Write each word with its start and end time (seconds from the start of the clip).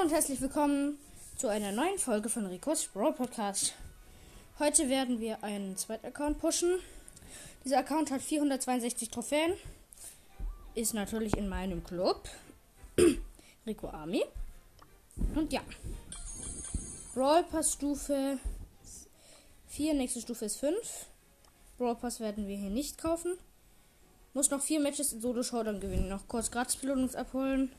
Hallo 0.00 0.08
und 0.08 0.14
herzlich 0.14 0.40
willkommen 0.40 0.98
zu 1.36 1.48
einer 1.48 1.72
neuen 1.72 1.98
Folge 1.98 2.30
von 2.30 2.46
Rico's 2.46 2.86
Brawl 2.86 3.12
Podcast. 3.12 3.74
Heute 4.58 4.88
werden 4.88 5.20
wir 5.20 5.44
einen 5.44 5.76
zweiten 5.76 6.06
Account 6.06 6.38
pushen. 6.38 6.78
Dieser 7.66 7.80
Account 7.80 8.10
hat 8.10 8.22
462 8.22 9.10
Trophäen. 9.10 9.52
Ist 10.74 10.94
natürlich 10.94 11.36
in 11.36 11.50
meinem 11.50 11.84
Club. 11.84 12.30
Rico 13.66 13.88
Army. 13.88 14.24
Und 15.34 15.52
ja. 15.52 15.60
Brawl 17.14 17.44
Pass 17.44 17.74
Stufe 17.74 18.38
4, 19.68 19.94
nächste 19.94 20.22
Stufe 20.22 20.46
ist 20.46 20.56
5. 20.56 20.76
Brawl 21.76 21.96
Pass 21.96 22.20
werden 22.20 22.48
wir 22.48 22.56
hier 22.56 22.70
nicht 22.70 22.96
kaufen. 22.96 23.36
Muss 24.32 24.50
noch 24.50 24.62
vier 24.62 24.80
Matches 24.80 25.12
in 25.12 25.20
Solo 25.20 25.42
Showdown 25.42 25.78
gewinnen. 25.78 26.08
Noch 26.08 26.26
kurz 26.26 26.50
Gratis-Belohnungs 26.50 27.16
abholen. 27.16 27.70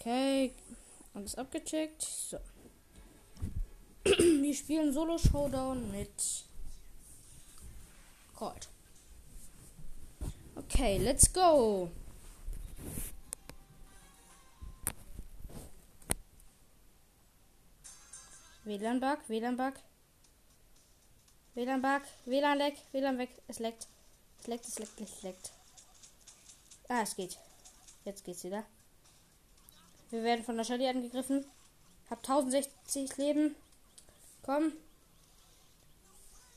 Okay, 0.00 0.54
alles 1.12 1.34
abgecheckt. 1.34 2.00
So. 2.00 2.38
Wir 4.04 4.54
spielen 4.54 4.94
Solo 4.94 5.18
Showdown 5.18 5.90
mit 5.90 6.46
Colt. 8.34 8.70
Okay, 10.56 10.96
let's 10.96 11.30
go. 11.30 11.90
WLAN 18.64 19.00
Bug, 19.00 19.18
WLAN 19.28 19.58
Bug. 19.58 19.74
WLAN 21.54 21.82
Bug, 21.82 22.02
WLAN 22.24 22.56
leck, 22.56 22.78
WLAN 22.92 23.18
weg. 23.18 23.42
Es 23.48 23.58
leckt. 23.58 23.86
Es 24.40 24.46
leckt, 24.46 24.66
es 24.66 24.78
leckt, 24.78 25.00
es 25.02 25.22
leckt. 25.22 25.52
Ah, 26.88 27.02
es 27.02 27.14
geht. 27.14 27.36
Jetzt 28.06 28.24
geht's 28.24 28.44
wieder. 28.44 28.64
Wir 30.10 30.24
werden 30.24 30.44
von 30.44 30.56
der 30.56 30.64
Shelly 30.64 30.88
angegriffen. 30.88 31.44
Hab 32.08 32.18
1060 32.18 33.16
Leben. 33.16 33.54
Komm. 34.42 34.72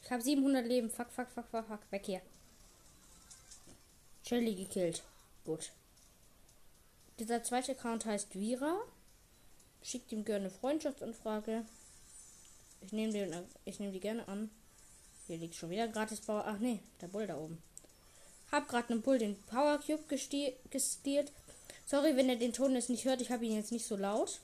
Ich 0.03 0.11
habe 0.11 0.21
700 0.21 0.65
Leben. 0.65 0.89
Fuck, 0.89 1.11
fuck, 1.11 1.29
fuck, 1.29 1.45
fuck, 1.49 1.67
fuck. 1.67 1.91
Weg 1.91 2.05
hier. 2.05 2.21
Shelly 4.25 4.55
gekillt. 4.55 5.03
Gut. 5.45 5.71
Dieser 7.19 7.43
zweite 7.43 7.73
Account 7.73 8.05
heißt 8.05 8.33
Vira. 8.33 8.81
Schickt 9.83 10.11
ihm 10.11 10.25
gerne 10.25 10.49
Freundschaftsanfrage. 10.49 11.65
Ich 12.81 12.91
nehme 12.91 13.45
ich 13.65 13.79
nehme 13.79 13.91
die 13.91 13.99
gerne 13.99 14.27
an. 14.27 14.49
Hier 15.27 15.37
liegt 15.37 15.55
schon 15.55 15.69
wieder 15.69 15.87
gratis 15.87 16.21
Power. 16.21 16.45
Ach 16.47 16.57
nee, 16.57 16.79
der 17.01 17.07
Bull 17.07 17.27
da 17.27 17.37
oben. 17.37 17.61
Hab 18.51 18.67
gerade 18.67 18.89
einen 18.89 19.01
Bull 19.01 19.19
den 19.19 19.39
Power 19.43 19.77
Cube 19.79 20.03
gestealt. 20.07 21.31
Sorry, 21.85 22.15
wenn 22.15 22.29
ihr 22.29 22.37
den 22.37 22.53
Ton 22.53 22.73
jetzt 22.73 22.89
nicht 22.89 23.05
hört. 23.05 23.21
Ich 23.21 23.31
habe 23.31 23.45
ihn 23.45 23.55
jetzt 23.55 23.71
nicht 23.71 23.85
so 23.85 23.95
laut. 23.95 24.39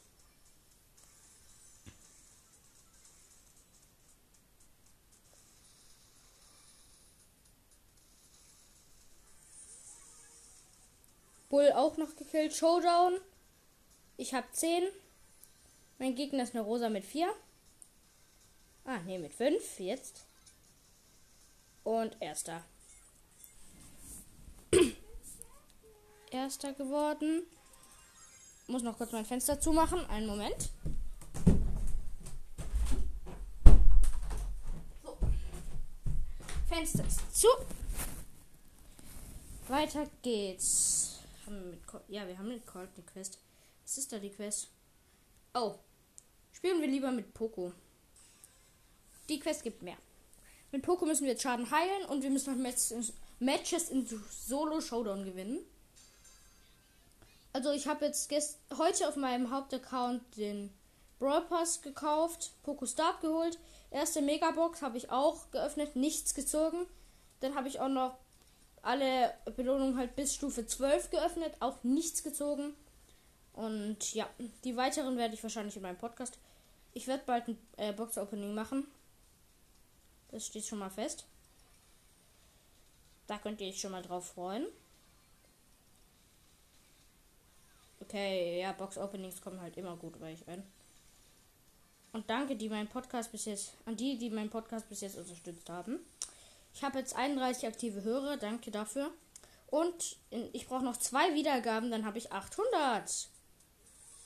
Bull 11.50 11.72
auch 11.72 11.98
noch 11.98 12.16
gekillt. 12.16 12.54
Showdown. 12.54 13.20
Ich 14.18 14.34
habe 14.34 14.48
10. 14.52 14.84
Mein 15.98 16.16
Gegner 16.16 16.44
ist 16.44 16.54
eine 16.54 16.64
Rosa 16.64 16.90
mit 16.90 17.04
4. 17.04 17.34
Ah, 18.86 19.00
ne, 19.00 19.18
mit 19.18 19.34
5. 19.34 19.80
Jetzt. 19.80 20.26
Und 21.84 22.16
erster. 22.22 22.64
Erster 26.32 26.74
geworden. 26.74 27.44
Muss 28.68 28.84
noch 28.84 28.98
kurz 28.98 29.12
mein 29.12 29.26
Fenster 29.26 29.60
zumachen. 29.60 30.06
Einen 30.08 30.28
Moment. 30.28 30.70
So. 35.04 35.18
Fenster 36.68 37.06
ist 37.06 37.36
zu. 37.36 37.48
Weiter 39.68 40.08
geht's. 40.22 41.20
Haben 41.46 41.72
wir 41.72 42.02
ja, 42.08 42.28
wir 42.28 42.38
haben 42.38 42.50
mit 42.50 42.66
Colt 42.68 42.90
eine 42.96 43.06
Quest. 43.06 43.40
Was 43.84 43.98
ist 43.98 44.12
da 44.12 44.20
die 44.20 44.30
Quest? 44.30 44.70
Oh. 45.54 45.76
Spielen 46.52 46.82
wir 46.82 46.88
lieber 46.88 47.12
mit 47.12 47.34
Poco. 47.34 47.74
Die 49.30 49.40
Quest 49.40 49.64
gibt 49.64 49.82
mehr. 49.82 49.98
Mit 50.72 50.84
Poco 50.84 51.06
müssen 51.06 51.24
wir 51.24 51.32
jetzt 51.32 51.42
Schaden 51.42 51.72
heilen 51.72 52.06
und 52.06 52.22
wir 52.22 52.30
müssen 52.30 52.54
noch 52.54 52.74
Matches 53.40 53.90
in 53.90 54.08
Solo 54.30 54.82
Showdown 54.82 55.26
gewinnen. 55.26 55.60
Also 57.54 57.72
ich 57.72 57.88
habe 57.88 58.06
jetzt 58.06 58.32
heute 58.78 59.08
auf 59.08 59.16
meinem 59.16 59.52
Hauptaccount 59.52 60.22
den 60.38 60.72
Brawl 61.20 61.42
Pass 61.42 61.82
gekauft, 61.82 62.52
Poco 62.64 62.86
Start 62.86 63.22
geholt. 63.22 63.60
Erste 63.92 64.22
Megabox 64.22 64.82
habe 64.82 64.98
ich 64.98 65.10
auch 65.10 65.50
geöffnet, 65.52 65.96
nichts 65.96 66.34
gezogen. 66.34 66.86
Dann 67.40 67.56
habe 67.56 67.68
ich 67.68 67.80
auch 67.80 67.90
noch 67.90 68.18
alle 68.82 69.34
Belohnungen 69.56 69.98
halt 69.98 70.16
bis 70.16 70.36
Stufe 70.36 70.66
12 70.66 71.10
geöffnet, 71.10 71.54
auch 71.60 71.84
nichts 71.84 72.24
gezogen. 72.24 72.74
Und 73.54 74.14
ja, 74.14 74.30
die 74.64 74.78
weiteren 74.78 75.18
werde 75.18 75.34
ich 75.34 75.44
wahrscheinlich 75.44 75.76
in 75.76 75.82
meinem 75.82 75.98
Podcast. 75.98 76.38
Ich 76.94 77.08
werde 77.08 77.24
bald 77.26 77.48
ein 77.48 77.58
äh, 77.78 77.92
Box-Opening 77.92 78.54
machen. 78.54 78.88
Das 80.32 80.46
steht 80.46 80.66
schon 80.66 80.80
mal 80.80 80.90
fest. 80.90 81.26
Da 83.28 83.38
könnt 83.38 83.60
ihr 83.62 83.68
euch 83.68 83.82
schon 83.82 83.92
mal 83.92 84.02
drauf 84.02 84.28
freuen. 84.28 84.66
Okay, 88.02 88.62
ja, 88.62 88.72
Box-Openings 88.72 89.42
kommen 89.42 89.62
halt 89.62 89.78
immer 89.78 89.96
gut 89.96 90.20
bei 90.20 90.34
euch 90.34 90.48
ein. 90.48 90.64
Und 92.12 92.30
danke, 92.30 92.56
die 92.56 92.70
meinen 92.70 92.88
Podcast 92.88 93.32
bis 93.32 93.46
jetzt, 93.46 93.74
an 93.86 93.96
die, 93.96 94.18
die 94.18 94.30
meinen 94.30 94.50
Podcast 94.50 94.90
bis 94.90 95.02
jetzt 95.02 95.18
unterstützt 95.18 95.70
haben. 95.70 96.00
Ich 96.74 96.84
habe 96.84 97.00
jetzt 97.00 97.16
31 97.16 97.68
aktive 97.68 98.04
Hörer, 98.04 98.38
danke 98.38 98.72
dafür. 98.72 99.12
Und 99.68 100.18
in, 100.32 100.50
ich 100.54 100.68
brauche 100.68 100.84
noch 100.84 100.98
zwei 100.98 101.36
Wiedergaben, 101.36 101.92
dann 101.92 102.06
habe 102.06 102.18
ich 102.18 102.32
800. 102.32 103.28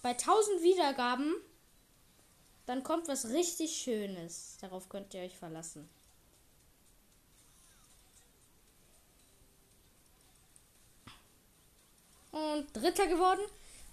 Bei 0.01 0.11
1000 0.11 0.61
Wiedergaben, 0.63 1.35
dann 2.65 2.83
kommt 2.83 3.07
was 3.07 3.29
richtig 3.29 3.75
Schönes. 3.75 4.57
Darauf 4.61 4.87
könnt 4.87 5.13
ihr 5.13 5.21
euch 5.21 5.37
verlassen. 5.37 5.89
Und 12.31 12.65
dritter 12.73 13.07
geworden. 13.07 13.41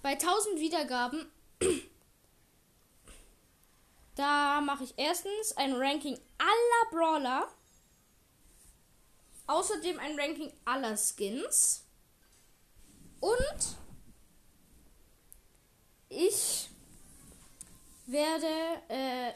Bei 0.01 0.13
1000 0.13 0.59
Wiedergaben, 0.59 1.31
da 4.15 4.61
mache 4.61 4.83
ich 4.83 4.93
erstens 4.97 5.55
ein 5.57 5.73
Ranking 5.73 6.19
aller 6.37 6.91
Brawler. 6.91 7.47
Außerdem 9.47 9.99
ein 9.99 10.19
Ranking 10.19 10.51
aller 10.65 10.97
Skins. 10.97 11.83
Und 13.19 13.77
ich 16.09 16.69
werde 18.07 18.47
äh, 18.89 19.33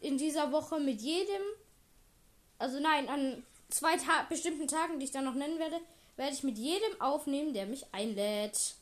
in 0.00 0.18
dieser 0.18 0.52
Woche 0.52 0.78
mit 0.78 1.00
jedem, 1.00 1.42
also 2.58 2.78
nein, 2.78 3.08
an 3.08 3.44
zwei 3.70 3.96
Ta 3.96 4.24
bestimmten 4.28 4.68
Tagen, 4.68 4.98
die 4.98 5.06
ich 5.06 5.10
dann 5.10 5.24
noch 5.24 5.34
nennen 5.34 5.58
werde, 5.58 5.80
werde 6.16 6.34
ich 6.34 6.44
mit 6.44 6.58
jedem 6.58 7.00
aufnehmen, 7.00 7.54
der 7.54 7.66
mich 7.66 7.92
einlädt. 7.92 8.76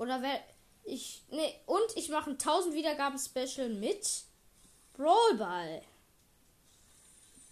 Oder 0.00 0.22
wer 0.22 0.40
ich 0.84 1.22
nee 1.30 1.60
und 1.66 1.94
ich 1.94 2.08
mache 2.08 2.30
ein 2.30 2.38
1000 2.38 2.74
Wiedergaben 2.74 3.18
Special 3.18 3.68
mit 3.68 4.24
Brawl 4.94 5.34
Ball. 5.36 5.82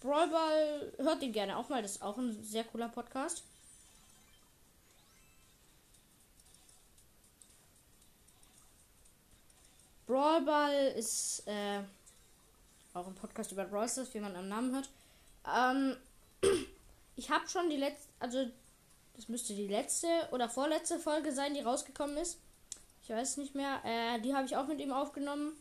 Brawl 0.01 0.27
Ball 0.29 0.93
hört 0.97 1.21
ihn 1.21 1.31
gerne 1.31 1.57
auch 1.57 1.69
mal, 1.69 1.83
das 1.83 1.97
ist 1.97 2.01
auch 2.01 2.17
ein 2.17 2.43
sehr 2.43 2.63
cooler 2.63 2.89
Podcast. 2.89 3.43
Brawl 10.07 10.41
Ball 10.41 10.87
ist 10.97 11.43
äh, 11.45 11.81
auch 12.95 13.05
ein 13.05 13.13
Podcast 13.13 13.51
über 13.51 13.65
Brawl 13.65 13.87
Stars, 13.87 14.11
wie 14.15 14.21
man 14.21 14.35
am 14.35 14.49
Namen 14.49 14.73
hört. 14.73 14.89
Ähm, 15.45 15.97
ich 17.15 17.29
habe 17.29 17.47
schon 17.47 17.69
die 17.69 17.77
letzte, 17.77 18.09
also 18.19 18.49
das 19.19 19.27
müsste 19.27 19.53
die 19.53 19.67
letzte 19.67 20.07
oder 20.31 20.47
vorletzte 20.47 20.97
Folge 20.97 21.33
sein, 21.33 21.53
die 21.53 21.59
rausgekommen 21.59 22.15
ist. 22.15 22.39
Ich 23.03 23.09
weiß 23.09 23.35
nicht 23.35 23.53
mehr. 23.53 23.81
Äh, 23.83 24.21
die 24.21 24.33
habe 24.33 24.45
ich 24.45 24.55
auch 24.55 24.65
mit 24.65 24.79
ihm 24.79 24.93
aufgenommen. 24.93 25.57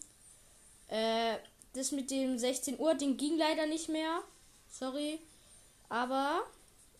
Äh, 0.86 1.38
das 1.72 1.90
mit 1.90 2.12
dem 2.12 2.38
16 2.38 2.78
Uhr, 2.78 2.94
Ding 2.94 3.16
ging 3.16 3.36
leider 3.36 3.66
nicht 3.66 3.88
mehr. 3.88 4.22
Sorry. 4.70 5.18
Aber, 5.88 6.44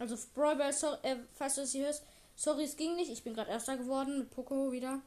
also 0.01 0.19
Brawl 0.35 0.57
Ball, 0.57 0.73
sorry, 0.73 0.99
äh, 1.03 1.17
falls 1.37 1.55
du 1.55 1.61
das 1.61 1.71
hier 1.71 1.85
hörst, 1.85 2.03
sorry, 2.35 2.65
es 2.65 2.77
ging 2.77 2.97
nicht. 2.97 3.13
Ich 3.13 3.23
bin 3.23 3.35
gerade 3.35 3.53
Erster 3.53 3.77
geworden 3.77 4.19
mit 4.19 4.31
Poco 4.31 4.73
wieder. 4.73 5.01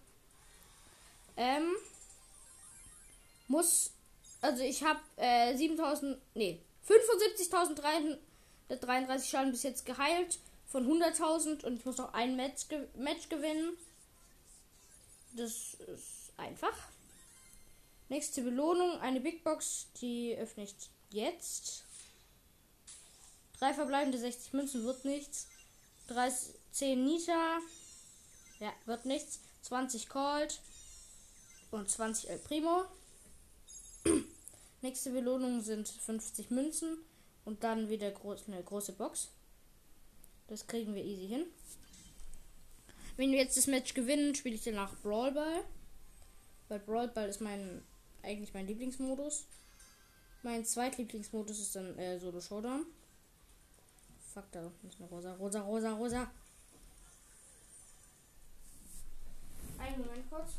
Ähm, 1.36 1.70
muss, 3.50 3.92
also 4.40 4.64
ich 4.64 4.86
habe 4.86 5.02
äh, 5.18 5.54
7000, 5.58 6.18
nee, 6.34 6.62
75.300 6.88 8.18
Der 8.70 8.78
33 8.78 9.30
Schaden 9.30 9.52
bis 9.52 9.64
jetzt 9.64 9.86
geheilt 9.86 10.40
von 10.72 10.88
100.000 10.88 11.66
und 11.66 11.78
ich 11.80 11.86
muss 11.86 11.98
noch 11.98 12.14
ein 12.14 12.38
Match, 12.38 12.70
ge 12.70 12.88
Match 12.96 13.28
gewinnen. 13.28 13.78
Das 15.34 15.74
ist 15.74 16.32
einfach. 16.38 16.76
Nächste 18.08 18.42
Belohnung, 18.42 19.00
eine 19.00 19.20
Big 19.20 19.44
Box, 19.44 19.88
die 20.02 20.36
öffne 20.38 20.64
ich 20.64 20.74
jetzt. 21.12 21.84
Drei 23.60 23.74
verbleibende 23.74 24.18
60 24.18 24.54
Münzen 24.54 24.84
wird 24.86 25.06
nichts. 25.06 25.48
30, 26.08 26.56
10 26.72 27.06
Nita. 27.06 27.60
Ja, 28.60 28.74
wird 28.86 29.06
nichts. 29.06 29.40
20 29.64 30.10
Cold. 30.10 30.62
Und 31.70 31.90
20 31.90 32.30
El 32.30 32.40
Primo. 32.40 32.86
Nächste 34.82 35.12
Belohnung 35.12 35.62
sind 35.62 35.88
50 35.88 36.50
Münzen. 36.50 36.98
Und 37.46 37.64
dann 37.64 37.90
wieder 37.90 38.10
groß, 38.10 38.46
eine 38.48 38.64
große 38.64 38.94
Box. 38.94 39.30
Das 40.52 40.68
kriegen 40.68 40.94
wir 40.94 41.02
easy 41.02 41.30
hin. 41.30 41.46
Wenn 43.16 43.32
wir 43.32 43.40
jetzt 43.40 43.56
das 43.56 43.68
Match 43.68 43.94
gewinnen, 43.94 44.36
spiele 44.36 44.56
ich 44.56 44.64
danach 44.66 44.94
Brawl 44.98 45.32
Ball. 45.32 45.64
Weil 46.68 46.80
Brawl 46.80 47.08
Ball 47.08 47.30
ist 47.30 47.40
mein 47.40 47.82
eigentlich 48.22 48.54
mein 48.54 48.68
Lieblingsmodus. 48.68 49.46
Mein 50.44 50.66
zweitlieblingsmodus 50.66 51.58
ist 51.58 51.74
dann 51.78 51.98
äh, 51.98 52.20
Solo 52.20 52.42
Showdown. 52.42 52.86
Fuck, 54.34 54.52
da 54.52 54.70
ist 54.86 55.00
eine 55.00 55.08
rosa, 55.08 55.36
rosa, 55.36 55.62
rosa, 55.62 55.94
rosa. 55.94 56.32
Einen 59.78 60.00
Moment 60.00 60.30
kurz. 60.30 60.52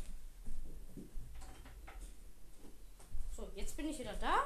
So, 3.37 3.47
jetzt 3.55 3.77
bin 3.77 3.89
ich 3.89 3.99
wieder 3.99 4.15
da. 4.15 4.37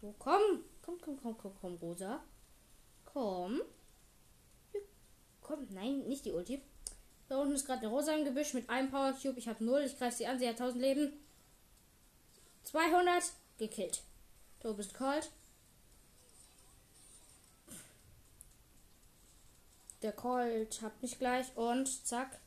So, 0.00 0.14
komm. 0.16 0.62
Komm, 0.80 0.96
komm, 1.00 1.20
komm, 1.20 1.36
komm, 1.36 1.52
komm, 1.60 1.74
rosa. 1.74 2.22
Komm. 3.04 3.60
Komm, 5.50 5.66
nein, 5.70 6.06
nicht 6.06 6.24
die 6.24 6.30
Ulti. 6.30 6.62
Da 7.28 7.38
unten 7.38 7.56
ist 7.56 7.66
gerade 7.66 7.80
eine 7.80 7.88
rosa 7.88 8.14
im 8.14 8.24
Gebüsch 8.24 8.54
mit 8.54 8.70
einem 8.70 8.88
Power 8.88 9.12
Cube. 9.20 9.36
Ich 9.36 9.48
habe 9.48 9.64
null. 9.64 9.80
Ich 9.80 9.98
greife 9.98 10.16
sie 10.16 10.26
an. 10.28 10.38
Sie 10.38 10.46
hat 10.46 10.60
1000 10.60 10.80
Leben. 10.80 11.12
200 12.62 13.24
gekillt. 13.58 14.02
Du 14.60 14.72
bist 14.74 14.94
kalt. 14.94 15.28
Der 20.02 20.12
Colt 20.12 20.82
hat 20.82 21.02
mich 21.02 21.18
gleich 21.18 21.46
und 21.56 22.06
zack. 22.06 22.38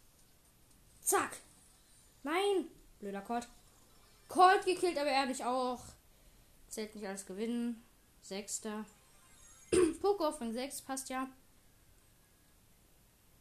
Zack. 1.02 1.36
Nein. 2.24 2.70
Blöder 3.02 3.22
Colt. 3.22 3.50
Colt 4.30 4.64
gekillt, 4.64 4.98
aber 4.98 5.10
er 5.10 5.26
mich 5.26 5.44
auch. 5.44 5.82
Zählt 6.70 6.96
nicht 6.96 7.06
als 7.06 7.26
Gewinnen. 7.26 7.84
Sechster. 8.22 8.86
Poco 10.02 10.26
auf 10.26 10.40
Rang 10.40 10.54
6 10.54 10.84
passt 10.84 11.10
ja. 11.10 11.28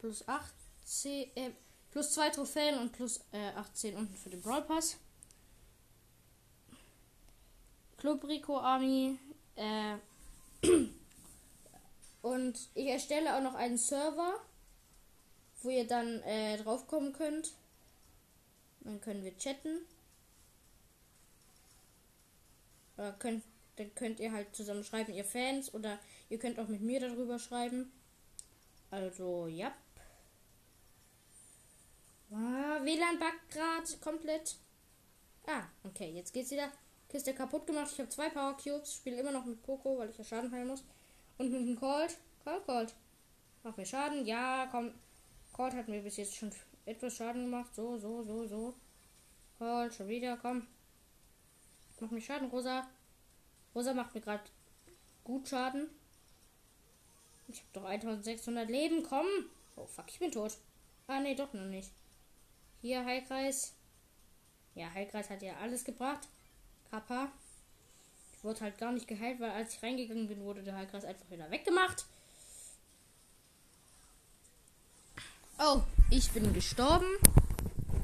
Plus 0.03 0.27
8. 0.27 0.53
äh, 1.37 1.53
plus 1.93 2.11
2 2.15 2.31
Trophäen 2.31 2.77
und 2.81 2.91
plus 2.91 3.21
äh, 3.31 3.51
18 3.55 3.95
unten 3.95 4.17
für 4.17 4.31
den 4.31 4.43
Brawl 4.43 4.63
Pass. 4.63 4.97
Club 7.99 8.25
Rico 8.25 8.59
Army. 8.59 9.17
Äh, 9.55 9.99
und 12.23 12.59
ich 12.75 12.89
erstelle 12.89 13.37
auch 13.37 13.43
noch 13.43 13.55
einen 13.55 13.79
Server, 13.79 14.41
wo 15.63 15.71
ihr 15.71 15.87
dann 15.87 16.21
äh, 16.23 16.57
draufkommen 16.57 17.13
könnt. 17.13 17.53
Dann 18.81 19.01
können 19.01 19.23
wir 19.23 19.39
chatten. 19.39 19.83
Oder 22.97 23.13
könnt, 23.13 23.45
dann 23.77 23.95
könnt 23.95 24.19
ihr 24.19 24.33
halt 24.33 24.53
zusammen 24.57 24.83
schreiben, 24.83 25.15
ihr 25.15 25.25
Fans. 25.25 25.73
Oder 25.73 26.01
ihr 26.29 26.41
könnt 26.41 26.59
auch 26.59 26.67
mit 26.67 26.81
mir 26.81 26.99
darüber 26.99 27.39
schreiben. 27.39 27.93
Also, 28.91 29.47
ja. 29.47 29.73
Ah, 32.35 32.81
WLAN 32.83 33.19
backt 33.19 33.51
gerade 33.51 33.97
komplett. 34.01 34.57
Ah, 35.47 35.65
okay, 35.85 36.11
jetzt 36.13 36.33
geht's 36.33 36.51
wieder. 36.51 36.73
Kiste 37.09 37.35
kaputt 37.35 37.67
gemacht. 37.67 37.91
Ich 37.93 37.99
habe 37.99 38.09
zwei 38.09 38.31
Power 38.31 38.57
Cubes. 38.57 38.95
Spiele 38.95 39.21
immer 39.21 39.33
noch 39.33 39.45
mit 39.45 39.63
Poco, 39.63 39.99
weil 39.99 40.09
ich 40.09 40.17
ja 40.17 40.25
Schaden 40.25 40.51
heilen 40.51 40.69
muss. 40.69 40.83
Und 41.37 41.53
mit 41.53 41.61
dem 41.61 41.79
Colt. 41.79 42.17
Colt, 42.43 42.65
Colt. 42.65 42.95
Mach 43.63 43.77
mir 43.77 43.85
Schaden. 43.85 44.25
Ja, 44.25 44.67
komm. 44.71 44.95
Colt 45.53 45.75
hat 45.75 45.89
mir 45.89 46.01
bis 46.01 46.17
jetzt 46.17 46.35
schon 46.35 46.51
etwas 46.87 47.17
Schaden 47.17 47.45
gemacht. 47.45 47.75
So, 47.75 47.99
so, 47.99 48.23
so, 48.23 48.47
so. 48.47 48.75
Colt, 49.59 49.93
schon 49.93 50.09
wieder. 50.09 50.39
Komm. 50.39 50.67
Mach 52.01 52.11
mir 52.11 52.23
Schaden, 52.23 52.49
Rosa. 52.49 52.89
Rosa 53.75 53.93
macht 53.93 54.15
mir 54.15 54.23
gerade 54.23 54.45
gut 55.23 55.47
Schaden. 55.49 55.91
Ich 57.49 57.59
habe 57.59 57.69
doch 57.75 57.85
1600 57.85 58.71
Leben. 58.71 59.03
Komm. 59.03 59.27
Oh, 59.77 59.85
fuck, 59.85 60.07
ich 60.09 60.19
bin 60.19 60.33
tot. 60.33 60.57
Ah, 61.07 61.21
nee, 61.21 61.35
doch 61.35 61.53
noch 61.53 61.67
nicht. 61.67 61.91
Hier, 62.83 63.05
Heilkreis. 63.05 63.75
Ja, 64.75 64.93
Heilkreis 64.93 65.31
hat 65.31 65.41
ja 65.41 65.55
alles 65.63 65.85
gebracht. 65.85 66.27
Papa. 66.91 67.31
Ich 68.33 68.43
wurde 68.43 68.61
halt 68.61 68.77
gar 68.77 68.91
nicht 68.91 69.07
geheilt, 69.07 69.39
weil 69.39 69.53
als 69.53 69.75
ich 69.75 69.83
reingegangen 69.85 70.27
bin, 70.27 70.43
wurde 70.43 70.65
der 70.65 70.75
Heilkreis 70.75 71.05
einfach 71.05 71.31
wieder 71.31 71.49
weggemacht. 71.49 72.05
Oh, 75.61 75.83
ich 76.11 76.29
bin 76.33 76.53
gestorben. 76.53 77.07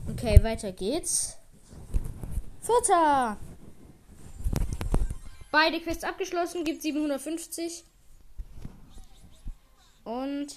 Okay, 0.08 0.40
weiter 0.44 0.70
geht's. 0.70 1.36
Vierter. 2.60 3.36
Beide 5.50 5.80
Quests 5.80 6.04
abgeschlossen, 6.04 6.62
gibt 6.62 6.82
750. 6.82 7.82
Und 10.04 10.54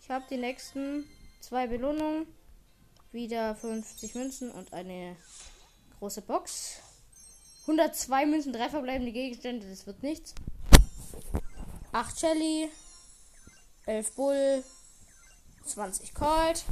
ich 0.00 0.10
habe 0.10 0.24
die 0.28 0.38
nächsten 0.38 1.08
zwei 1.42 1.66
Belohnungen. 1.66 2.26
Wieder 3.10 3.54
50 3.54 4.14
Münzen 4.14 4.50
und 4.50 4.72
eine 4.72 5.16
Große 5.98 6.22
Box. 6.22 6.80
102 7.62 8.26
Münzen, 8.26 8.52
drei 8.52 8.70
verbleibende 8.70 9.12
Gegenstände, 9.12 9.68
das 9.68 9.86
wird 9.86 10.02
nichts. 10.02 10.34
8 11.92 12.18
Shelly, 12.18 12.70
11 13.84 14.14
Bull, 14.14 14.64
20 15.64 16.14
Colt. 16.14 16.64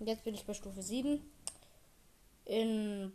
Jetzt 0.00 0.24
bin 0.24 0.34
ich 0.34 0.44
bei 0.44 0.54
Stufe 0.54 0.82
7. 0.82 1.22
In 2.46 3.12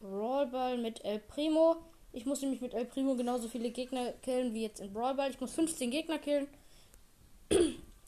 Brawlball 0.00 0.78
mit 0.78 1.04
El 1.04 1.18
Primo. 1.18 1.76
Ich 2.12 2.24
muss 2.24 2.40
nämlich 2.40 2.62
mit 2.62 2.72
El 2.72 2.86
Primo 2.86 3.14
genauso 3.14 3.48
viele 3.48 3.70
Gegner 3.70 4.12
killen 4.22 4.54
wie 4.54 4.62
jetzt 4.62 4.80
in 4.80 4.92
Brawlball. 4.92 5.30
Ich 5.30 5.40
muss 5.40 5.52
15 5.52 5.90
Gegner 5.90 6.18
killen. 6.18 6.48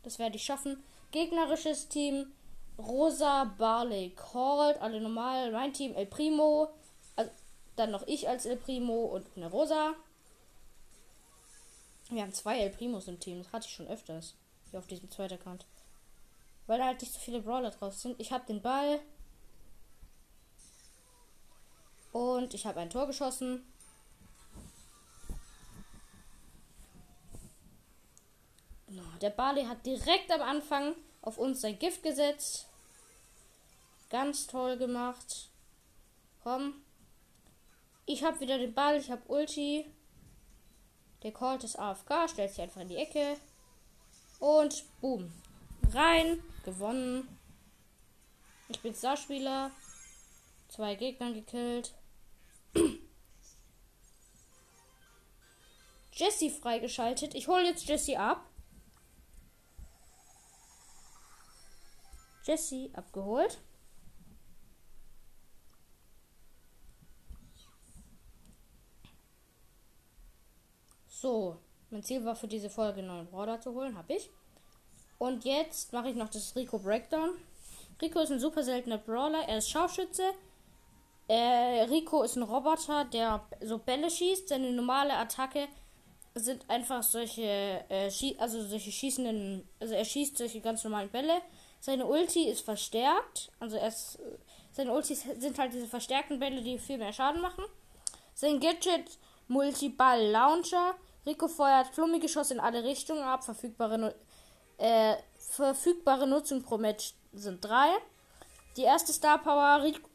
Das 0.02 0.18
werde 0.18 0.37
ich 0.37 0.44
schaffen. 0.44 0.82
Gegnerisches 1.11 1.88
Team 1.88 2.32
Rosa, 2.78 3.44
Barley, 3.59 4.11
Cold, 4.16 4.80
alle 4.80 5.00
normal. 5.00 5.52
Mein 5.52 5.73
Team 5.73 5.94
El 5.94 6.06
Primo. 6.06 6.70
Also, 7.16 7.30
dann 7.76 7.90
noch 7.90 8.06
ich 8.06 8.28
als 8.28 8.47
El 8.47 8.56
Primo 8.56 9.04
und 9.04 9.26
eine 9.37 9.50
Rosa. 9.50 9.94
Wir 12.11 12.23
haben 12.23 12.35
zwei 12.35 12.59
El 12.59 12.70
Primos 12.70 13.06
im 13.06 13.20
Team. 13.20 13.42
Das 13.42 13.52
hatte 13.52 13.66
ich 13.66 13.75
schon 13.75 13.87
öfters. 13.87 14.35
Hier 14.70 14.78
auf 14.80 14.87
diesem 14.87 15.11
zweiten 15.11 15.35
Account. 15.35 15.64
Weil 16.66 16.78
da 16.78 16.87
halt 16.87 17.00
nicht 17.00 17.12
so 17.12 17.20
viele 17.20 17.40
Brawler 17.40 17.70
drauf 17.70 17.94
sind. 17.94 18.18
Ich 18.18 18.32
habe 18.32 18.47
den 18.47 18.62
Ball. 18.62 19.00
Und 22.12 22.54
ich 22.54 22.66
habe 22.66 22.80
ein 22.80 22.90
Tor 22.90 23.06
geschossen. 23.06 23.64
Der 29.21 29.31
Barley 29.31 29.65
hat 29.65 29.85
direkt 29.85 30.31
am 30.33 30.43
Anfang 30.43 30.95
auf 31.23 31.39
uns 31.39 31.61
sein 31.61 31.79
Gift 31.79 32.03
gesetzt. 32.03 32.67
Ganz 34.09 34.47
toll 34.47 34.77
gemacht. 34.79 35.50
Komm. 36.43 36.83
Ich 38.07 38.25
habe 38.25 38.41
wieder 38.41 38.59
den 38.59 38.75
Ball, 38.75 38.97
ich 38.97 39.11
habe 39.11 39.23
Ulti. 39.29 39.87
Der 41.23 41.33
Colt 41.33 41.65
ist 41.65 41.79
AFK, 41.79 42.29
stellt 42.29 42.50
sich 42.50 42.62
einfach 42.62 42.81
in 42.81 42.89
die 42.89 42.97
Ecke. 42.97 43.37
Und 44.39 44.85
boom. 45.00 45.31
Rein, 45.93 46.43
gewonnen. 46.65 47.29
Ich 48.69 48.81
bin 48.81 48.95
Starspieler. 48.95 49.71
Zwei 50.69 50.95
Gegner 50.95 51.33
gekillt. 51.33 51.93
Jesse 56.12 56.50
freigeschaltet. 56.50 57.35
Ich 57.35 57.49
hole 57.49 57.65
jetzt 57.65 57.87
Jesse 57.87 58.19
ab. 58.19 58.50
Jesse 62.44 62.90
abgeholt. 62.92 63.59
So, 71.09 71.59
mein 71.90 72.02
Ziel 72.02 72.25
war 72.25 72.35
für 72.35 72.49
diese 72.49 72.70
Folge 72.70 73.02
neuen 73.02 73.26
Brawler 73.26 73.61
zu 73.61 73.75
holen, 73.75 73.97
habe 73.97 74.14
ich. 74.14 74.30
Und 75.18 75.44
jetzt 75.44 75.92
mache 75.92 76.09
ich 76.09 76.16
noch 76.16 76.30
das 76.30 76.56
Rico 76.56 76.78
Breakdown. 76.78 77.30
Rico 78.00 78.20
ist 78.20 78.32
ein 78.32 78.40
super 78.40 78.62
seltener 78.62 78.97
Brawler. 78.97 79.47
Er 79.47 79.59
ist 79.59 79.68
Scharfschütze. 79.68 80.32
Äh, 81.28 81.82
Rico 81.90 82.23
ist 82.23 82.37
ein 82.37 82.42
Roboter, 82.42 83.04
der 83.04 83.44
so 83.61 83.78
Bälle 83.78 84.11
schießt. 84.11 84.49
Seine 84.49 84.73
normale 84.73 85.14
Attacke 85.14 85.68
sind 86.35 86.68
einfach 86.68 87.02
solche, 87.02 87.42
äh, 87.88 88.11
also 88.38 88.64
solche 88.64 88.90
schießenden, 88.90 89.68
also 89.78 89.94
er 89.94 90.04
schießt 90.04 90.38
solche 90.38 90.61
ganz 90.61 90.85
normalen 90.85 91.11
Bälle. 91.11 91.42
Seine 91.80 92.06
Ulti 92.06 92.49
ist 92.49 92.60
verstärkt, 92.60 93.50
also 93.58 93.76
er 93.76 93.88
ist, 93.88 94.18
seine 94.70 94.92
Ultis 94.92 95.25
sind 95.38 95.58
halt 95.58 95.72
diese 95.72 95.87
verstärkten 95.87 96.38
Bälle, 96.38 96.62
die 96.62 96.78
viel 96.78 96.99
mehr 96.99 97.12
Schaden 97.12 97.40
machen. 97.40 97.64
Sein 98.34 98.60
Gadget 98.60 99.18
Multiball 99.49 100.26
Launcher. 100.26 100.94
Rico 101.26 101.49
feuert 101.49 101.88
Flummigeschoss 101.88 102.50
in 102.50 102.60
alle 102.60 102.84
Richtungen 102.84 103.22
ab. 103.22 103.44
Verfügbare, 103.44 104.14
äh, 104.78 105.16
verfügbare 105.38 106.26
Nutzung 106.26 106.62
pro 106.62 106.78
Match 106.78 107.14
sind 107.32 107.64
drei. 107.64 107.88
Die 108.76 108.82
erste 108.82 109.12
Star 109.12 109.38
Power 109.38 109.82
Rico, 109.82 110.08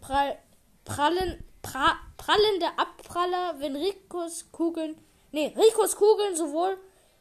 prall, 0.00 0.38
prallen, 0.84 1.42
pra, 1.62 1.96
prallende 2.16 2.66
Abpraller, 2.76 3.58
wenn 3.58 3.74
Ricos 3.76 4.50
Kugeln 4.52 4.96
Nee, 5.34 5.52
Ricos 5.56 5.96
Kugeln 5.96 6.36
sowohl 6.36 6.78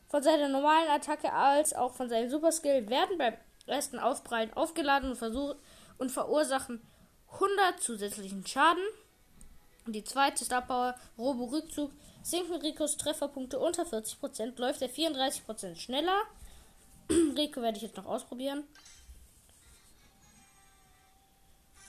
von 0.08 0.22
seiner 0.22 0.48
normalen 0.48 0.88
Attacke 0.88 1.34
als 1.34 1.74
auch 1.74 1.96
von 1.96 2.08
seinem 2.10 2.30
Superskill 2.30 2.88
werden 2.88 3.18
beim 3.18 3.34
ersten 3.66 4.00
Aufprallen 4.00 4.54
aufgeladen 4.54 5.12
und, 5.12 5.16
versuch 5.18 5.56
und 5.98 6.12
verursachen 6.12 6.82
100 7.32 7.82
zusätzlichen 7.82 8.46
Schaden. 8.46 8.84
Und 9.86 9.94
die 9.94 10.04
zweite 10.04 10.46
Star 10.46 10.62
Power, 10.62 10.96
Robo 11.18 11.46
Rückzug, 11.46 11.92
sinken 12.22 12.56
Ricos 12.56 12.98
Trefferpunkte 12.98 13.60
unter 13.60 13.84
40%, 13.84 14.60
läuft 14.60 14.82
er 14.82 14.90
34% 14.90 15.76
schneller. 15.76 16.22
Rico 17.10 17.62
werde 17.62 17.78
ich 17.78 17.84
jetzt 17.84 17.98
noch 17.98 18.06
ausprobieren. 18.06 18.64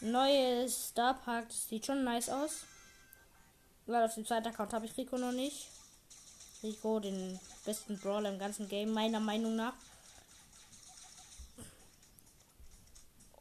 Neues 0.00 0.88
Star 0.88 1.14
Park, 1.14 1.48
das 1.48 1.68
sieht 1.68 1.86
schon 1.86 2.04
nice 2.04 2.28
aus. 2.28 2.64
Weil 3.86 4.04
auf 4.04 4.14
dem 4.14 4.26
zweiten 4.26 4.48
Account 4.48 4.72
habe 4.72 4.86
ich 4.86 4.96
Rico 4.96 5.16
noch 5.16 5.32
nicht. 5.32 5.68
Rico 6.62 6.98
den 6.98 7.38
besten 7.64 7.98
Brawler 7.98 8.30
im 8.30 8.38
ganzen 8.38 8.68
Game, 8.68 8.92
meiner 8.92 9.20
Meinung 9.20 9.56
nach. 9.56 9.74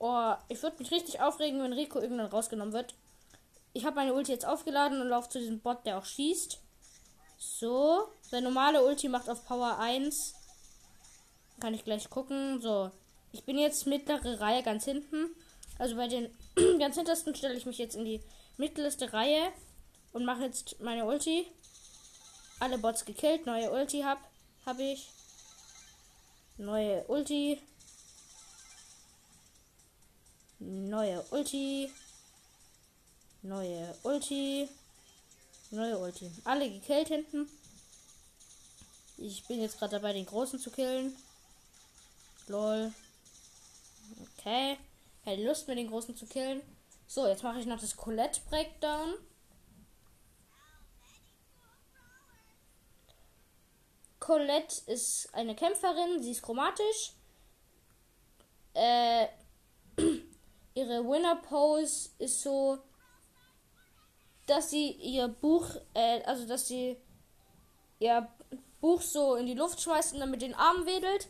Oh, 0.05 0.33
ich 0.49 0.61
würde 0.61 0.79
mich 0.79 0.91
richtig 0.91 1.21
aufregen, 1.21 1.63
wenn 1.63 1.71
Rico 1.71 1.97
irgendwann 1.97 2.25
rausgenommen 2.25 2.73
wird. 2.73 2.93
Ich 3.71 3.85
habe 3.85 3.95
meine 3.95 4.13
Ulti 4.13 4.33
jetzt 4.33 4.45
aufgeladen 4.45 4.99
und 4.99 5.07
laufe 5.07 5.29
zu 5.29 5.39
diesem 5.39 5.61
Bot, 5.61 5.85
der 5.85 5.97
auch 5.97 6.03
schießt. 6.03 6.59
So, 7.37 8.09
sein 8.21 8.43
normale 8.43 8.83
Ulti 8.83 9.07
macht 9.07 9.29
auf 9.29 9.45
Power 9.45 9.79
1. 9.79 10.33
Kann 11.61 11.73
ich 11.73 11.85
gleich 11.85 12.09
gucken. 12.09 12.59
So, 12.59 12.91
ich 13.31 13.45
bin 13.45 13.57
jetzt 13.57 13.87
mittlere 13.87 14.41
Reihe 14.41 14.61
ganz 14.61 14.83
hinten. 14.83 15.29
Also 15.79 15.95
bei 15.95 16.09
den 16.09 16.29
ganz 16.79 16.97
hintersten 16.97 17.33
stelle 17.33 17.55
ich 17.55 17.65
mich 17.65 17.77
jetzt 17.77 17.95
in 17.95 18.03
die 18.03 18.19
mittelste 18.57 19.13
Reihe 19.13 19.53
und 20.11 20.25
mache 20.25 20.43
jetzt 20.43 20.81
meine 20.81 21.05
Ulti 21.05 21.47
alle 22.59 22.77
Bots 22.77 23.05
gekillt. 23.05 23.45
Neue 23.45 23.71
Ulti 23.71 24.01
hab, 24.01 24.19
hab 24.65 24.79
ich. 24.79 25.07
Neue 26.57 27.05
Ulti. 27.07 27.61
Neue 30.65 31.21
Ulti. 31.31 31.91
Neue 33.41 33.93
Ulti. 34.03 34.69
Neue 35.71 35.97
Ulti. 35.97 36.31
Alle 36.45 36.71
gekillt 36.71 37.09
hinten. 37.09 37.49
Ich 39.17 39.45
bin 39.45 39.61
jetzt 39.61 39.77
gerade 39.77 39.91
dabei, 39.91 40.13
den 40.13 40.25
großen 40.25 40.59
zu 40.59 40.71
killen. 40.71 41.15
Lol. 42.47 42.93
Okay. 44.37 44.77
Hätte 45.23 45.43
Lust, 45.43 45.67
mir 45.67 45.75
den 45.75 45.89
großen 45.89 46.15
zu 46.15 46.25
killen. 46.25 46.61
So, 47.07 47.27
jetzt 47.27 47.43
mache 47.43 47.59
ich 47.59 47.65
noch 47.65 47.79
das 47.79 47.97
Colette 47.97 48.39
Breakdown. 48.49 49.15
Colette 54.19 54.81
ist 54.87 55.27
eine 55.33 55.55
Kämpferin, 55.55 56.23
sie 56.23 56.31
ist 56.31 56.41
chromatisch. 56.41 57.11
Äh, 58.73 59.27
ihre 60.75 61.07
Winner 61.07 61.35
Pose 61.35 62.09
ist 62.19 62.41
so, 62.41 62.79
dass 64.47 64.69
sie 64.69 64.91
ihr 64.91 65.27
Buch, 65.27 65.67
äh, 65.93 66.21
also 66.23 66.47
dass 66.47 66.67
sie 66.67 66.97
ihr 67.99 68.27
Buch 68.81 69.01
so 69.01 69.35
in 69.35 69.45
die 69.45 69.53
Luft 69.53 69.81
schmeißt 69.81 70.13
und 70.13 70.19
dann 70.19 70.31
mit 70.31 70.41
den 70.41 70.55
Armen 70.55 70.85
wedelt. 70.85 71.27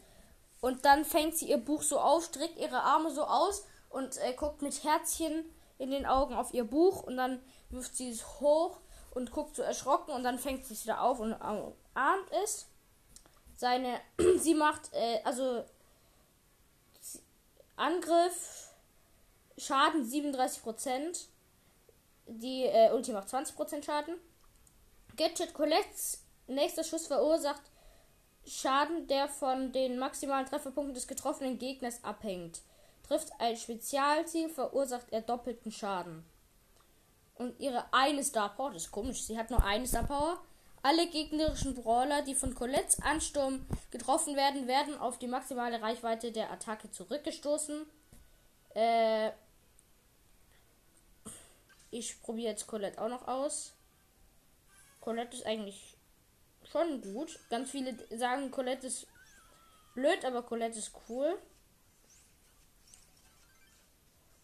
Und 0.61 0.85
dann 0.85 1.05
fängt 1.05 1.37
sie 1.37 1.49
ihr 1.49 1.57
Buch 1.57 1.81
so 1.81 1.99
auf, 1.99 2.25
streckt 2.25 2.57
ihre 2.57 2.81
Arme 2.81 3.11
so 3.11 3.23
aus 3.23 3.65
und 3.89 4.17
äh, 4.17 4.33
guckt 4.33 4.61
mit 4.61 4.83
Herzchen 4.83 5.45
in 5.77 5.91
den 5.91 6.05
Augen 6.05 6.33
auf 6.33 6.53
ihr 6.53 6.63
Buch 6.63 7.03
und 7.03 7.17
dann 7.17 7.41
wirft 7.69 7.95
sie 7.95 8.09
es 8.09 8.39
hoch 8.39 8.77
und 9.11 9.31
guckt 9.31 9.55
so 9.55 9.61
erschrocken 9.61 10.13
und 10.13 10.23
dann 10.23 10.39
fängt 10.39 10.65
sie 10.65 10.73
es 10.73 10.83
wieder 10.85 11.01
auf 11.01 11.19
und 11.19 11.33
umarmt 11.33 12.31
es 12.43 12.67
seine, 13.55 13.99
sie 14.39 14.55
macht, 14.55 14.91
äh, 14.93 15.21
also 15.23 15.63
Angriff, 17.75 18.72
Schaden 19.57 20.03
37%, 20.03 21.27
die 22.27 22.63
äh, 22.63 22.91
Ulti 22.91 23.11
macht 23.11 23.27
20% 23.27 23.83
Schaden. 23.83 24.15
Gadget 25.15 25.53
Colettes 25.53 26.23
nächster 26.47 26.83
Schuss 26.83 27.07
verursacht 27.07 27.61
Schaden, 28.45 29.07
der 29.07 29.29
von 29.29 29.71
den 29.71 29.97
maximalen 29.97 30.45
Trefferpunkten 30.45 30.93
des 30.93 31.07
getroffenen 31.07 31.59
Gegners 31.59 32.03
abhängt. 32.03 32.61
Trifft 33.07 33.29
ein 33.39 33.55
Spezialziel, 33.55 34.49
verursacht 34.49 35.07
er 35.11 35.21
doppelten 35.21 35.71
Schaden. 35.71 36.25
Und 37.35 37.59
ihre 37.59 37.85
eine 37.93 38.23
Star 38.23 38.49
Power, 38.55 38.71
das 38.71 38.83
ist 38.83 38.91
komisch, 38.91 39.23
sie 39.23 39.37
hat 39.37 39.49
nur 39.49 39.63
eine 39.63 39.87
Star 39.87 40.03
Power, 40.03 40.41
alle 40.81 41.07
gegnerischen 41.07 41.75
Brawler, 41.75 42.21
die 42.23 42.35
von 42.35 42.53
Colettes 42.53 43.01
Ansturm 43.01 43.65
getroffen 43.89 44.35
werden, 44.35 44.67
werden 44.67 44.97
auf 44.97 45.17
die 45.17 45.27
maximale 45.27 45.81
Reichweite 45.81 46.31
der 46.33 46.51
Attacke 46.51 46.91
zurückgestoßen. 46.91 47.85
Äh, 48.75 49.31
ich 52.03 52.21
probiere 52.21 52.51
jetzt 52.51 52.67
Colette 52.67 53.01
auch 53.01 53.09
noch 53.09 53.27
aus. 53.27 53.73
Colette 54.99 55.37
ist 55.37 55.45
eigentlich 55.45 55.97
schon 56.63 57.01
gut. 57.01 57.39
Ganz 57.49 57.71
viele 57.71 57.95
sagen, 58.17 58.51
Colette 58.51 58.87
ist 58.87 59.07
blöd, 59.95 60.23
aber 60.25 60.43
Colette 60.43 60.79
ist 60.79 60.91
cool. 61.07 61.37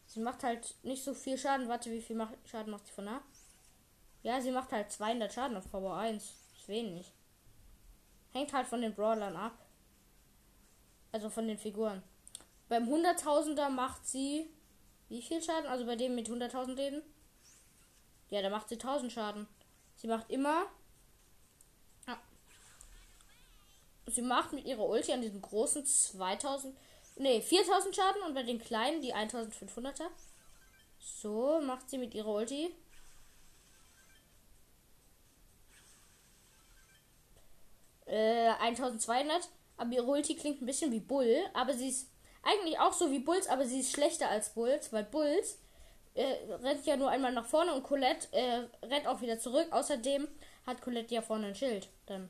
Sie 0.07 0.21
macht 0.21 0.43
halt 0.43 0.75
nicht 0.83 1.03
so 1.03 1.13
viel 1.13 1.37
Schaden. 1.37 1.67
Warte, 1.67 1.91
wie 1.91 2.01
viel 2.01 2.19
Schaden 2.45 2.71
macht 2.71 2.87
sie 2.87 2.93
von 2.93 3.05
da? 3.05 3.21
Ja, 4.23 4.41
sie 4.41 4.51
macht 4.51 4.71
halt 4.71 4.91
200 4.91 5.31
Schaden 5.31 5.57
auf 5.57 5.69
Power 5.69 5.97
1. 5.97 6.23
Ist 6.55 6.67
wenig. 6.67 7.11
Hängt 8.33 8.53
halt 8.53 8.67
von 8.67 8.81
den 8.81 8.95
Brawlern 8.95 9.35
ab. 9.35 9.57
Also 11.11 11.29
von 11.29 11.47
den 11.47 11.57
Figuren. 11.57 12.03
Beim 12.67 12.87
100.000er 12.87 13.69
macht 13.69 14.05
sie 14.07 14.49
wie 15.09 15.23
viel 15.23 15.41
Schaden? 15.41 15.67
Also 15.67 15.85
bei 15.85 15.95
dem 15.95 16.15
mit 16.15 16.29
100.000 16.29 16.75
Leben? 16.75 17.01
Ja, 18.29 18.41
da 18.41 18.49
macht 18.49 18.69
sie 18.69 18.75
1000 18.75 19.11
Schaden. 19.11 19.47
Sie 19.95 20.07
macht 20.07 20.29
immer. 20.29 20.67
Ja. 22.07 22.19
Sie 24.07 24.21
macht 24.21 24.53
mit 24.53 24.65
ihrer 24.65 24.85
Ulti 24.85 25.11
an 25.11 25.21
diesem 25.21 25.41
großen 25.41 25.85
2000. 25.85 26.75
Ne, 27.17 27.41
4000 27.41 27.95
Schaden 27.95 28.21
und 28.23 28.33
bei 28.33 28.43
den 28.43 28.59
kleinen 28.59 29.01
die 29.01 29.13
1500er. 29.13 30.07
So 30.99 31.59
macht 31.61 31.89
sie 31.89 31.97
mit 31.97 32.13
ihrer 32.13 32.33
Ulti 32.33 32.73
äh, 38.05 38.49
1200. 38.59 39.49
Aber 39.77 39.91
ihre 39.91 40.05
Ulti 40.05 40.35
klingt 40.35 40.61
ein 40.61 40.65
bisschen 40.65 40.91
wie 40.91 40.99
Bull. 40.99 41.37
Aber 41.53 41.73
sie 41.73 41.89
ist 41.89 42.09
eigentlich 42.43 42.79
auch 42.79 42.93
so 42.93 43.11
wie 43.11 43.19
Bulls, 43.19 43.47
aber 43.47 43.65
sie 43.65 43.79
ist 43.79 43.91
schlechter 43.91 44.29
als 44.29 44.53
Bulls, 44.53 44.91
weil 44.93 45.03
Bulls 45.03 45.59
äh, 46.19 46.53
rennt 46.53 46.85
ja 46.85 46.97
nur 46.97 47.09
einmal 47.09 47.31
nach 47.31 47.45
vorne 47.45 47.73
und 47.73 47.83
Colette 47.83 48.27
äh, 48.33 48.67
rennt 48.85 49.07
auch 49.07 49.21
wieder 49.21 49.39
zurück. 49.39 49.67
Außerdem 49.71 50.27
hat 50.65 50.81
Colette 50.81 51.15
ja 51.15 51.21
vorne 51.21 51.47
ein 51.47 51.55
Schild. 51.55 51.87
Dann. 52.05 52.29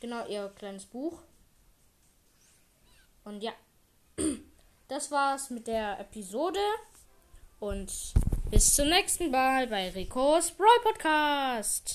Genau, 0.00 0.26
ihr 0.26 0.52
kleines 0.56 0.84
Buch. 0.86 1.22
Und 3.24 3.42
ja. 3.42 3.52
Das 4.86 5.10
war's 5.10 5.48
mit 5.48 5.66
der 5.66 5.98
Episode. 5.98 6.60
Und 7.58 7.90
bis 8.50 8.74
zum 8.74 8.90
nächsten 8.90 9.30
Mal 9.30 9.66
bei 9.66 9.88
Ricos 9.88 10.50
Brawl 10.50 10.80
Podcast. 10.82 11.92